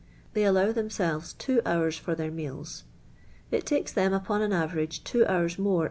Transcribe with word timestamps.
Tliey 0.33 0.49
allow 0.49 0.71
tl)em»elves 0.71 1.33
two 1.33 1.61
hours 1.63 1.95
for 1.95 2.15
their 2.15 2.31
meals. 2.31 2.85
It 3.51 3.67
tikes 3.67 3.93
them, 3.93 4.13
upon 4.13 4.41
an 4.41 4.49
avcnige, 4.49 5.03
two 5.03 5.27
hours 5.27 5.59
more 5.59 5.79
ev.' 5.79 5.79